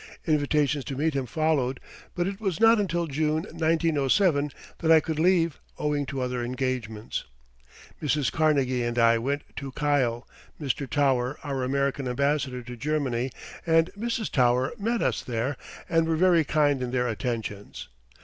[0.25, 1.79] Invitations to meet him followed;
[2.15, 7.25] but it was not until June, 1907, that I could leave, owing to other engagements.
[8.01, 8.31] Mrs.
[8.31, 10.27] Carnegie and I went to Kiel.
[10.59, 10.89] Mr.
[10.89, 13.29] Tower, our American Ambassador to Germany,
[13.63, 14.31] and Mrs.
[14.31, 15.55] Tower met us there
[15.87, 17.87] and were very kind in their attentions.